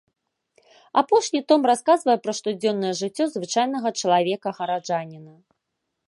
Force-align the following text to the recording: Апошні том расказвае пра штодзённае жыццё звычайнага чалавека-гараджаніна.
Апошні 1.01 1.41
том 1.51 1.61
расказвае 1.71 2.15
пра 2.23 2.33
штодзённае 2.39 2.93
жыццё 3.01 3.25
звычайнага 3.33 3.89
чалавека-гараджаніна. 4.01 5.35